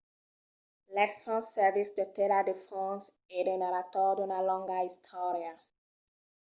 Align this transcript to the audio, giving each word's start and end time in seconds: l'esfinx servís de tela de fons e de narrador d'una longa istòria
l'esfinx 0.95 1.45
servís 1.57 1.91
de 1.99 2.05
tela 2.15 2.39
de 2.49 2.55
fons 2.67 3.05
e 3.37 3.39
de 3.49 3.55
narrador 3.63 4.11
d'una 4.17 4.39
longa 4.51 4.79
istòria 4.91 5.53